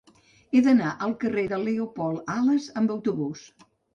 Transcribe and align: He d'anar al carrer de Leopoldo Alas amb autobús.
He 0.53 0.61
d'anar 0.67 0.93
al 1.07 1.11
carrer 1.25 1.43
de 1.51 1.59
Leopoldo 1.67 2.25
Alas 2.39 2.65
amb 2.83 2.97
autobús. 2.97 3.47